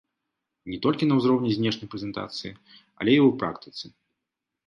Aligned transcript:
Не 0.71 0.77
толькі 0.85 1.07
на 1.09 1.17
ўзроўні 1.19 1.51
знешняй 1.57 1.89
прэзентацыі, 1.91 2.51
але 2.99 3.11
і 3.17 3.21
ў 3.25 3.39
практыцы. 3.43 3.85